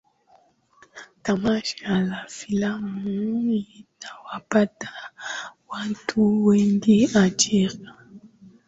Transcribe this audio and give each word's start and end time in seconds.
Tamasha 1.23 1.99
la 1.99 2.25
filamu 2.27 3.01
litawapatia 3.49 4.89
watu 5.67 6.45
wengi 6.45 7.09
ajira 7.15 7.97